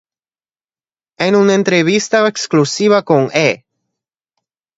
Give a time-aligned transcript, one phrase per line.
[1.19, 3.65] En una entrevista exclusiva con E!